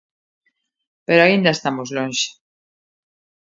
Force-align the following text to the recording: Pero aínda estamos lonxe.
Pero 1.07 1.21
aínda 1.23 1.55
estamos 1.57 1.87
lonxe. 1.95 2.29